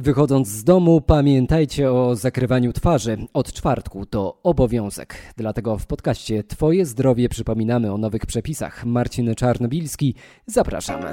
Wychodząc 0.00 0.48
z 0.48 0.64
domu, 0.64 1.00
pamiętajcie 1.00 1.92
o 1.92 2.16
zakrywaniu 2.16 2.72
twarzy. 2.72 3.16
Od 3.32 3.52
czwartku 3.52 4.06
to 4.06 4.38
obowiązek. 4.42 5.16
Dlatego 5.36 5.78
w 5.78 5.86
podcaście 5.86 6.44
Twoje 6.44 6.86
zdrowie 6.86 7.28
przypominamy 7.28 7.92
o 7.92 7.98
nowych 7.98 8.26
przepisach. 8.26 8.84
Marcin 8.86 9.34
Czarnobilski, 9.34 10.14
zapraszamy. 10.46 11.06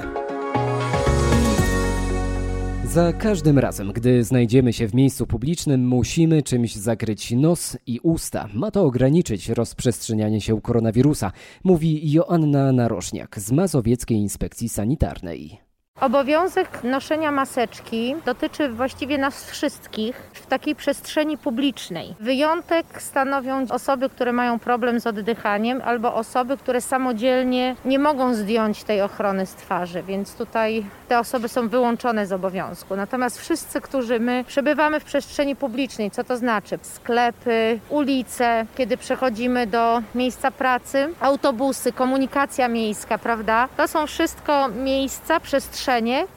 Za 2.84 3.12
każdym 3.12 3.58
razem, 3.58 3.92
gdy 3.92 4.24
znajdziemy 4.24 4.72
się 4.72 4.88
w 4.88 4.94
miejscu 4.94 5.26
publicznym, 5.26 5.86
musimy 5.88 6.42
czymś 6.42 6.74
zakryć 6.74 7.30
nos 7.30 7.76
i 7.86 8.00
usta. 8.02 8.48
Ma 8.54 8.70
to 8.70 8.84
ograniczyć 8.84 9.48
rozprzestrzenianie 9.48 10.40
się 10.40 10.60
koronawirusa, 10.60 11.32
mówi 11.64 12.12
Joanna 12.12 12.72
Narożniak 12.72 13.40
z 13.40 13.52
Mazowieckiej 13.52 14.18
Inspekcji 14.18 14.68
Sanitarnej. 14.68 15.65
Obowiązek 16.00 16.84
noszenia 16.84 17.30
maseczki 17.32 18.16
dotyczy 18.24 18.68
właściwie 18.68 19.18
nas 19.18 19.50
wszystkich 19.50 20.16
w 20.32 20.46
takiej 20.46 20.74
przestrzeni 20.74 21.38
publicznej. 21.38 22.14
Wyjątek 22.20 23.02
stanowią 23.02 23.66
osoby, 23.70 24.08
które 24.08 24.32
mają 24.32 24.58
problem 24.58 25.00
z 25.00 25.06
oddychaniem 25.06 25.82
albo 25.84 26.14
osoby, 26.14 26.56
które 26.56 26.80
samodzielnie 26.80 27.76
nie 27.84 27.98
mogą 27.98 28.34
zdjąć 28.34 28.84
tej 28.84 29.02
ochrony 29.02 29.46
z 29.46 29.54
twarzy, 29.54 30.02
więc 30.02 30.34
tutaj 30.34 30.84
te 31.08 31.18
osoby 31.18 31.48
są 31.48 31.68
wyłączone 31.68 32.26
z 32.26 32.32
obowiązku. 32.32 32.96
Natomiast 32.96 33.40
wszyscy, 33.40 33.80
którzy 33.80 34.20
my 34.20 34.44
przebywamy 34.46 35.00
w 35.00 35.04
przestrzeni 35.04 35.56
publicznej, 35.56 36.10
co 36.10 36.24
to 36.24 36.36
znaczy? 36.36 36.78
Sklepy, 36.82 37.80
ulice, 37.88 38.66
kiedy 38.76 38.96
przechodzimy 38.96 39.66
do 39.66 40.02
miejsca 40.14 40.50
pracy, 40.50 41.08
autobusy, 41.20 41.92
komunikacja 41.92 42.68
miejska, 42.68 43.18
prawda? 43.18 43.68
To 43.76 43.88
są 43.88 44.06
wszystko 44.06 44.68
miejsca, 44.68 45.40
przestrzenie, 45.40 45.85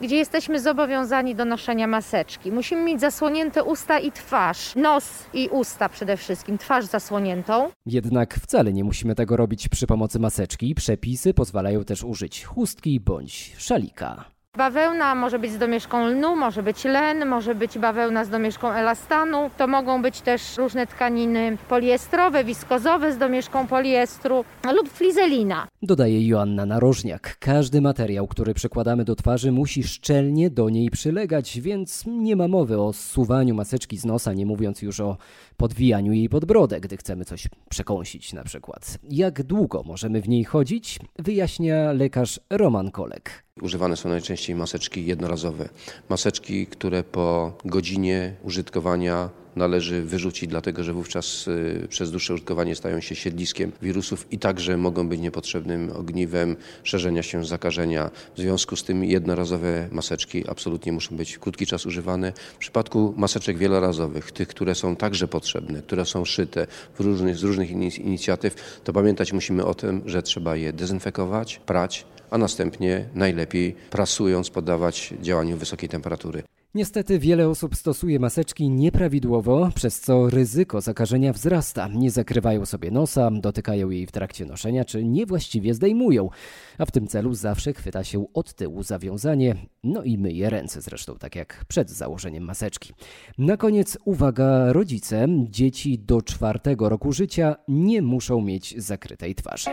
gdzie 0.02 0.16
jesteśmy 0.16 0.60
zobowiązani 0.60 1.36
do 1.36 1.46
noszenia 1.46 1.88
maseczki. 1.88 2.52
Musimy 2.52 2.84
mieć 2.84 3.02
zasłonięte 3.02 3.64
usta 3.64 4.00
i 4.00 4.12
twarz, 4.12 4.76
nos 4.76 5.26
i 5.34 5.50
usta 5.52 5.90
przede 5.90 6.18
wszystkim, 6.18 6.58
twarz 6.58 6.86
zasłoniętą. 6.86 7.70
Jednak 7.86 8.36
wcale 8.36 8.74
nie 8.74 8.84
musimy 8.84 9.16
tego 9.16 9.38
robić 9.38 9.70
przy 9.70 9.88
pomocy 9.88 10.20
maseczki. 10.20 10.76
Przepisy 10.76 11.34
pozwalają 11.34 11.84
też 11.84 12.04
użyć 12.04 12.44
chustki 12.46 13.00
bądź 13.00 13.56
szalika. 13.58 14.39
Bawełna 14.58 15.16
może 15.16 15.40
być 15.40 15.52
z 15.52 15.58
domieszką 15.58 16.08
lnu, 16.08 16.36
może 16.36 16.64
być 16.64 16.84
len, 16.84 17.26
może 17.26 17.56
być 17.56 17.78
bawełna 17.78 18.26
z 18.26 18.30
domieszką 18.30 18.72
elastanu. 18.72 19.50
To 19.58 19.68
mogą 19.68 20.02
być 20.02 20.22
też 20.22 20.58
różne 20.58 20.88
tkaniny 20.88 21.58
poliestrowe, 21.70 22.44
wiskozowe 22.44 23.14
z 23.14 23.18
domieszką 23.18 23.68
poliestru 23.68 24.46
lub 24.76 24.90
flizelina. 24.90 25.68
Dodaje 25.82 26.28
Joanna 26.28 26.66
Narożniak. 26.66 27.38
Każdy 27.40 27.82
materiał, 27.82 28.28
który 28.28 28.54
przykładamy 28.54 29.06
do 29.06 29.16
twarzy 29.16 29.52
musi 29.52 29.84
szczelnie 29.84 30.50
do 30.50 30.70
niej 30.70 30.90
przylegać, 30.90 31.60
więc 31.60 32.04
nie 32.08 32.36
ma 32.36 32.48
mowy 32.48 32.82
o 32.82 32.94
suwaniu 32.94 33.56
maseczki 33.56 33.98
z 33.98 34.06
nosa, 34.06 34.34
nie 34.34 34.46
mówiąc 34.46 34.82
już 34.82 35.00
o 35.00 35.18
podwijaniu 35.58 36.14
jej 36.14 36.30
pod 36.30 36.46
brodę, 36.46 36.80
gdy 36.80 36.98
chcemy 36.98 37.26
coś 37.26 37.48
przekąsić 37.70 38.34
na 38.34 38.44
przykład. 38.44 38.98
Jak 39.10 39.44
długo 39.44 39.84
możemy 39.86 40.22
w 40.22 40.30
niej 40.30 40.44
chodzić? 40.44 41.00
Wyjaśnia 41.20 41.92
lekarz 41.92 42.40
Roman 42.50 42.92
Kolek. 42.92 43.49
Używane 43.62 43.98
są 43.98 44.10
najczęściej 44.10 44.56
maseczki 44.56 45.06
jednorazowe. 45.06 45.70
Maseczki, 46.10 46.68
które 46.68 47.04
po 47.04 47.58
godzinie 47.66 48.36
użytkowania 48.44 49.30
należy 49.56 50.02
wyrzucić, 50.02 50.50
dlatego 50.50 50.84
że 50.84 50.94
wówczas 50.94 51.48
y, 51.48 51.88
przez 51.90 52.12
dłuższe 52.12 52.34
użytkowanie 52.34 52.76
stają 52.76 53.00
się 53.02 53.16
siedliskiem 53.16 53.72
wirusów 53.82 54.28
i 54.32 54.40
także 54.40 54.78
mogą 54.78 55.10
być 55.10 55.20
niepotrzebnym 55.20 55.92
ogniwem 55.96 56.56
szerzenia 56.84 57.24
się 57.24 57.46
zakażenia. 57.46 58.12
W 58.36 58.40
związku 58.40 58.76
z 58.76 58.84
tym 58.84 59.04
jednorazowe 59.04 59.90
maseczki 59.92 60.50
absolutnie 60.50 60.92
muszą 60.92 61.18
być 61.18 61.38
krótki 61.38 61.66
czas 61.66 61.86
używane. 61.86 62.34
W 62.54 62.58
przypadku 62.58 63.14
maseczek 63.18 63.58
wielorazowych, 63.58 64.32
tych, 64.32 64.48
które 64.48 64.76
są 64.76 64.96
także 64.96 65.28
potrzebne, 65.28 65.82
które 65.82 66.06
są 66.06 66.26
szyte 66.26 66.68
różnych, 67.00 67.38
z 67.38 67.44
różnych 67.44 67.72
inicjatyw, 68.00 68.82
to 68.84 68.94
pamiętać 68.94 69.34
musimy 69.34 69.66
o 69.66 69.74
tym, 69.74 70.02
że 70.06 70.24
trzeba 70.24 70.56
je 70.56 70.74
dezynfekować, 70.74 71.62
prać, 71.66 72.06
a 72.32 72.38
następnie 72.38 73.06
najlepiej 73.16 73.76
prasując 73.90 74.50
poddawać 74.50 75.14
działaniu 75.22 75.58
wysokiej 75.58 75.90
temperatury. 75.90 76.44
Niestety 76.76 77.20
wiele 77.20 77.50
osób 77.50 77.76
stosuje 77.76 78.20
maseczki 78.20 78.70
nieprawidłowo, 78.70 79.70
przez 79.76 80.00
co 80.00 80.30
ryzyko 80.30 80.82
zakażenia 80.82 81.34
wzrasta. 81.34 81.88
Nie 81.88 82.12
zakrywają 82.12 82.66
sobie 82.66 82.92
nosa, 82.92 83.32
dotykają 83.32 83.90
jej 83.90 84.06
w 84.06 84.12
trakcie 84.12 84.46
noszenia, 84.46 84.86
czy 84.86 85.04
niewłaściwie 85.04 85.74
zdejmują. 85.74 86.30
A 86.78 86.86
w 86.86 86.92
tym 86.92 87.08
celu 87.08 87.34
zawsze 87.34 87.74
chwyta 87.74 88.04
się 88.04 88.26
od 88.34 88.54
tyłu 88.54 88.84
zawiązanie, 88.84 89.56
no 89.84 90.04
i 90.04 90.18
myje 90.18 90.50
ręce 90.50 90.82
zresztą, 90.82 91.16
tak 91.16 91.36
jak 91.36 91.66
przed 91.68 91.90
założeniem 91.90 92.44
maseczki. 92.44 92.94
Na 93.38 93.58
koniec 93.58 93.98
uwaga 94.06 94.74
rodzice, 94.74 95.28
dzieci 95.50 96.00
do 96.00 96.22
czwartego 96.22 96.90
roku 96.90 97.12
życia 97.12 97.56
nie 97.68 98.02
muszą 98.02 98.42
mieć 98.42 98.82
zakrytej 98.82 99.36
twarzy. 99.36 99.70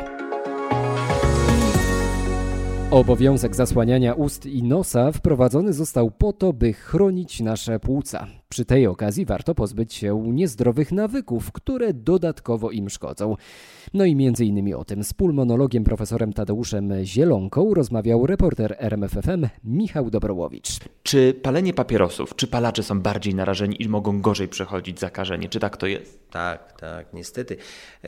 Obowiązek 2.97 3.55
zasłaniania 3.55 4.15
ust 4.15 4.47
i 4.47 4.63
nosa 4.63 5.13
wprowadzony 5.13 5.73
został 5.73 6.11
po 6.11 6.33
to, 6.33 6.53
by 6.53 6.73
chronić 6.73 7.41
nasze 7.41 7.81
płuca. 7.81 8.27
Przy 8.57 8.65
tej 8.65 8.87
okazji 8.87 9.27
warto 9.27 9.55
pozbyć 9.55 9.95
się 9.95 10.23
niezdrowych 10.33 10.93
nawyków, 10.93 11.53
które 11.53 11.95
dodatkowo 11.95 12.71
im 12.71 12.91
szkodzą. 12.91 13.37
No 13.95 14.05
i 14.05 14.17
między 14.17 14.45
innymi 14.45 14.75
o 14.75 14.85
tym 14.85 15.05
z 15.05 15.13
pulmonologiem 15.13 15.85
profesorem 15.85 16.33
Tadeuszem 16.33 16.93
Zielonką 17.05 17.75
rozmawiał 17.75 18.27
reporter 18.27 18.77
RMFFM 18.79 19.49
Michał 19.65 20.11
Dobrołowicz. 20.11 20.69
Czy 21.03 21.35
palenie 21.43 21.75
papierosów, 21.75 22.37
czy 22.37 22.47
palacze 22.47 22.83
są 22.83 23.01
bardziej 23.01 23.35
narażeni 23.35 23.83
i 23.83 23.89
mogą 23.89 24.21
gorzej 24.21 24.49
przechodzić 24.49 25.01
zakażenie? 25.01 25.49
Czy 25.49 25.61
tak 25.61 25.77
to 25.77 25.87
jest? 25.87 26.31
Tak, 26.31 26.81
tak, 26.81 27.13
niestety. 27.13 27.57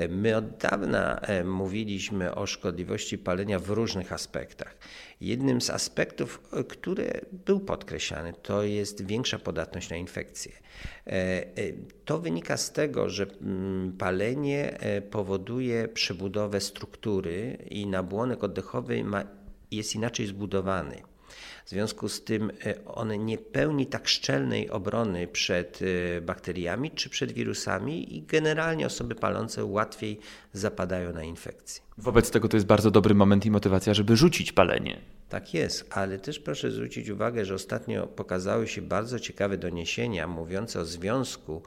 My 0.09 0.37
od 0.37 0.57
dawna 0.57 1.21
e, 1.21 1.45
mówiliśmy 1.45 2.35
o 2.35 2.47
szkodliwości 2.47 3.19
palenia 3.19 3.59
w 3.59 3.71
różnych 3.71 4.13
aspektach. 4.13 4.77
Jednym 5.21 5.61
z 5.61 5.71
aspektów, 5.71 6.41
e, 6.53 6.65
który 6.65 7.21
był 7.47 7.61
podkreślany, 7.61 8.33
to 8.43 8.63
jest 8.63 9.07
większa 9.07 9.39
podatność 9.39 9.91
na 9.91 9.97
infekcje. 9.97 10.38
E, 10.47 11.11
e, 11.11 11.47
to 12.05 12.19
wynika 12.19 12.57
z 12.57 12.73
tego, 12.73 13.11
że 13.11 13.27
mm, 13.43 13.93
palenie 13.93 14.79
powoduje 15.11 15.89
przebudowę 15.89 16.61
struktury 16.61 17.59
i 17.71 17.87
nabłonek 17.87 18.45
oddechowy 18.45 19.05
ma, 19.05 19.25
jest 19.71 19.95
inaczej 19.95 20.27
zbudowany. 20.27 21.03
W 21.65 21.71
związku 21.71 22.09
z 22.09 22.25
tym 22.25 22.51
on 22.87 23.25
nie 23.25 23.39
pełni 23.39 23.87
tak 23.87 24.09
szczelnej 24.09 24.71
obrony 24.71 25.27
przed 25.27 25.81
bakteriami 26.23 26.91
czy 26.91 27.11
przed 27.11 27.33
wirusami 27.33 28.17
i 28.17 28.23
generalnie 28.23 28.87
osoby 28.87 29.15
palące 29.15 29.65
łatwiej 29.65 30.19
zapadają 30.53 31.13
na 31.13 31.23
infekcje. 31.23 31.83
Wobec 31.99 32.31
tego 32.31 32.49
to 32.49 32.57
jest 32.57 32.67
bardzo 32.67 32.91
dobry 32.91 33.15
moment 33.15 33.47
i 33.47 33.51
motywacja, 33.51 33.95
żeby 33.95 34.17
rzucić 34.17 34.53
palenie. 34.53 35.01
Tak 35.29 35.55
jest, 35.55 35.87
ale 35.91 36.19
też 36.19 36.39
proszę 36.39 36.71
zwrócić 36.71 37.09
uwagę, 37.09 37.45
że 37.45 37.55
ostatnio 37.55 38.07
pokazały 38.07 38.69
się 38.69 38.83
bardzo 38.83 39.21
ciekawe 39.21 39.59
doniesienia 39.59 40.27
mówiące 40.27 40.81
o 40.81 40.85
związku 40.85 41.63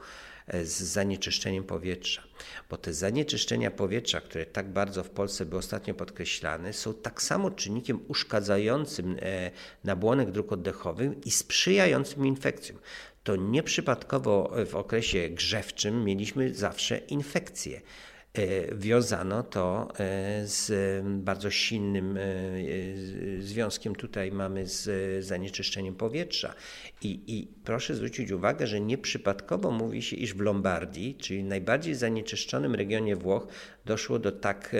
e, 0.46 0.64
z 0.64 0.82
zanieczyszczeniem 0.82 1.64
powietrza. 1.64 2.22
Bo 2.70 2.76
te 2.76 2.92
zanieczyszczenia 2.92 3.70
powietrza, 3.70 4.20
które 4.20 4.46
tak 4.46 4.68
bardzo 4.72 5.04
w 5.04 5.10
Polsce 5.10 5.46
były 5.46 5.58
ostatnio 5.58 5.94
podkreślane, 5.94 6.72
są 6.72 6.94
tak 6.94 7.22
samo 7.22 7.50
czynnikiem 7.50 8.00
uszkadzającym 8.08 9.16
e, 9.22 9.50
nabłonek 9.84 10.30
dróg 10.30 10.52
oddechowych 10.52 11.26
i 11.26 11.30
sprzyjającym 11.30 12.26
infekcjom. 12.26 12.78
To 13.24 13.36
nieprzypadkowo 13.36 14.56
w 14.66 14.74
okresie 14.74 15.28
grzewczym 15.28 16.04
mieliśmy 16.04 16.54
zawsze 16.54 16.98
infekcje. 16.98 17.80
E, 18.38 18.74
wiązano 18.74 19.42
to 19.42 19.88
e, 19.98 20.46
z 20.46 20.72
bardzo 21.04 21.50
silnym 21.50 22.16
e, 22.16 22.22
związkiem 23.40 23.94
tutaj 23.94 24.32
mamy 24.32 24.66
z 24.66 25.24
zanieczyszczeniem 25.24 25.94
powietrza. 25.94 26.54
I, 27.02 27.20
I, 27.26 27.48
proszę 27.64 27.94
zwrócić 27.94 28.30
uwagę, 28.30 28.66
że 28.66 28.80
nieprzypadkowo 28.80 29.70
mówi 29.70 30.02
się, 30.02 30.16
iż 30.16 30.34
w 30.34 30.40
Lombardii, 30.40 31.14
czyli 31.14 31.44
najbardziej 31.44 31.94
zanieczyszczonym 31.94 32.74
regionie 32.74 33.16
Włoch, 33.16 33.46
doszło 33.84 34.18
do 34.18 34.32
tak 34.32 34.76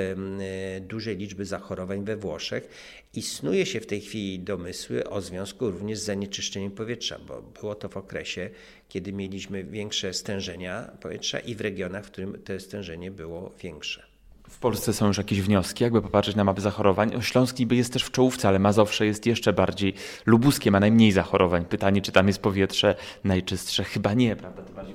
dużej 0.81 1.16
liczby 1.16 1.44
zachorowań 1.44 2.04
we 2.04 2.16
Włoszech 2.16 2.69
i 3.14 3.22
snuje 3.22 3.66
się 3.66 3.81
w 3.81 3.87
tej 3.87 4.00
chwili 4.00 4.40
domysły 4.40 5.10
o 5.10 5.20
związku 5.20 5.70
również 5.70 5.99
z 5.99 6.04
zanieczyszczeniem 6.04 6.70
powietrza, 6.70 7.19
bo 7.19 7.43
było 7.43 7.75
to 7.75 7.88
w 7.88 7.96
okresie, 7.96 8.50
kiedy 8.92 9.12
mieliśmy 9.12 9.64
większe 9.64 10.14
stężenia 10.14 10.90
powietrza 11.00 11.38
i 11.38 11.54
w 11.54 11.60
regionach, 11.60 12.04
w 12.04 12.10
którym 12.10 12.42
to 12.44 12.60
stężenie 12.60 13.10
było 13.10 13.52
większe. 13.62 14.02
W 14.48 14.58
Polsce 14.58 14.92
są 14.92 15.06
już 15.06 15.18
jakieś 15.18 15.40
wnioski, 15.40 15.84
jakby 15.84 16.02
popatrzeć 16.02 16.36
na 16.36 16.44
mapę 16.44 16.60
zachorowań. 16.60 17.22
Śląsk 17.22 17.58
niby 17.58 17.76
jest 17.76 17.92
też 17.92 18.04
w 18.04 18.10
czołówce, 18.10 18.48
ale 18.48 18.58
Mazowsze 18.58 19.06
jest 19.06 19.26
jeszcze 19.26 19.52
bardziej. 19.52 19.94
Lubuskie 20.26 20.70
ma 20.70 20.80
najmniej 20.80 21.12
zachorowań. 21.12 21.64
Pytanie, 21.64 22.02
czy 22.02 22.12
tam 22.12 22.26
jest 22.26 22.38
powietrze 22.38 22.94
najczystsze? 23.24 23.84
Chyba 23.84 24.14
nie, 24.14 24.36
prawda? 24.36 24.62
To 24.62 24.72
bardziej 24.72 24.94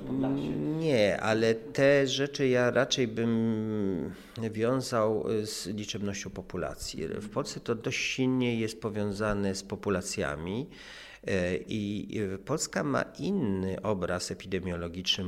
Nie, 0.78 1.20
ale 1.20 1.54
te 1.54 2.06
rzeczy 2.06 2.48
ja 2.48 2.70
raczej 2.70 3.08
bym 3.08 4.12
wiązał 4.50 5.24
z 5.42 5.66
liczebnością 5.66 6.30
populacji. 6.30 7.08
W 7.08 7.28
Polsce 7.28 7.60
to 7.60 7.74
dość 7.74 7.98
silnie 7.98 8.60
jest 8.60 8.80
powiązane 8.80 9.54
z 9.54 9.62
populacjami. 9.62 10.66
I 11.66 12.20
Polska 12.44 12.84
ma 12.84 13.02
inny 13.18 13.82
obraz 13.82 14.30
epidemiologiczny 14.30 15.24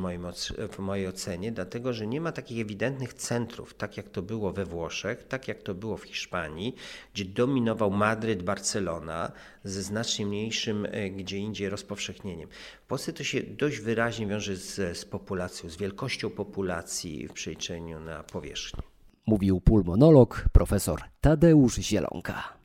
w, 0.72 0.78
mojej 0.78 1.06
ocenie, 1.06 1.52
dlatego 1.52 1.92
że 1.92 2.06
nie 2.06 2.20
ma 2.20 2.32
takich 2.32 2.60
ewidentnych 2.60 3.14
centrów, 3.14 3.74
tak 3.74 3.96
jak 3.96 4.08
to 4.08 4.22
było 4.22 4.52
we 4.52 4.64
Włoszech, 4.64 5.24
tak 5.28 5.48
jak 5.48 5.62
to 5.62 5.74
było 5.74 5.96
w 5.96 6.02
Hiszpanii, 6.02 6.74
gdzie 7.14 7.24
dominował 7.24 7.90
Madryt, 7.90 8.42
Barcelona 8.42 9.32
ze 9.64 9.82
znacznie 9.82 10.26
mniejszym 10.26 10.86
gdzie 11.16 11.38
indziej 11.38 11.68
rozpowszechnieniem. 11.68 12.48
W 12.84 12.86
Polsce 12.86 13.12
to 13.12 13.24
się 13.24 13.42
dość 13.42 13.78
wyraźnie 13.78 14.26
wiąże 14.26 14.56
z, 14.56 14.98
z 14.98 15.04
populacją, 15.04 15.70
z 15.70 15.76
wielkością 15.76 16.30
populacji 16.30 17.28
w 17.28 17.32
przeliczeniu 17.32 18.00
na 18.00 18.22
powierzchnię. 18.22 18.82
Mówił 19.26 19.60
pulmonolog 19.60 20.44
profesor 20.52 21.00
Tadeusz 21.20 21.74
Zielonka. 21.74 22.59